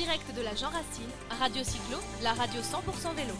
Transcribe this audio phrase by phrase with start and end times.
[0.00, 3.34] direct de la Jean Racine, Radio Cyclo, la radio 100% vélo.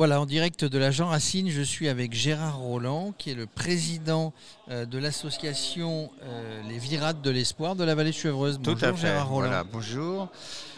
[0.00, 3.44] Voilà, en direct de la Jean Racine, je suis avec Gérard Roland, qui est le
[3.44, 4.32] président
[4.70, 8.58] euh, de l'association euh, Les Virades de l'Espoir de la vallée de Chevreuse.
[8.62, 9.08] Tout bonjour à fait.
[9.08, 9.48] Gérard Roland.
[9.48, 10.28] Voilà, bonjour.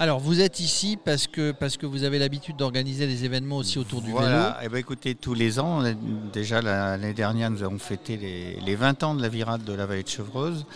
[0.01, 3.79] Alors, vous êtes ici parce que, parce que vous avez l'habitude d'organiser des événements aussi
[3.79, 4.59] autour du Voilà.
[4.65, 5.85] Eh ben, écoutez, tous les ans,
[6.33, 9.73] déjà la- l'année dernière, nous avons fêté les, les 20 ans de la virade de
[9.73, 10.67] la vallée de Chevreuse.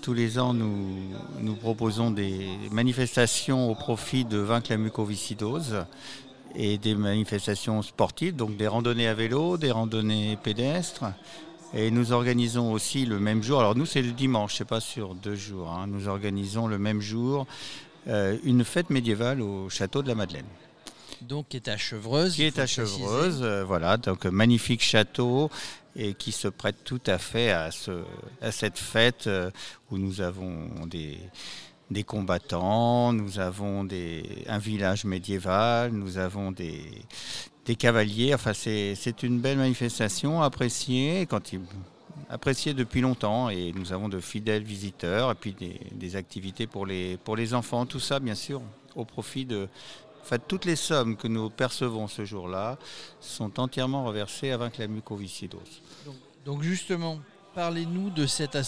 [0.00, 0.96] Tous les ans, nous,
[1.40, 5.84] nous proposons des manifestations au profit de vaincre la mucoviscidose
[6.56, 11.04] et des manifestations sportives, donc des randonnées à vélo, des randonnées pédestres.
[11.74, 15.14] Et nous organisons aussi le même jour, alors nous c'est le dimanche, c'est pas sur
[15.14, 15.86] deux jours, hein.
[15.88, 17.46] nous organisons le même jour
[18.08, 20.46] euh, une fête médiévale au château de la Madeleine.
[21.20, 22.36] donc qui est à Chevreuse.
[22.36, 22.66] qui est à.
[22.66, 25.50] Chevreuse, euh, voilà, donc euh, magnifique château
[25.96, 28.04] et qui se prête tout à fait à, ce,
[28.40, 29.50] à cette fête euh,
[29.90, 31.18] où nous avons des,
[31.90, 36.82] des combattants, nous avons des, un village médiéval, nous avons des,
[37.64, 38.34] des cavaliers.
[38.34, 41.60] Enfin, c'est une belle manifestation appréciée quand il,
[42.28, 46.86] appréciée depuis longtemps et nous avons de fidèles visiteurs et puis des, des activités pour
[46.86, 47.86] les, pour les enfants.
[47.86, 48.62] Tout ça, bien sûr,
[48.94, 49.68] au profit de,
[50.26, 52.78] Enfin, toutes les sommes que nous percevons ce jour-là
[53.20, 55.82] sont entièrement reversées à vaincre la mucoviscidose.
[56.44, 57.20] Donc justement,
[57.54, 58.56] parlez-nous de cette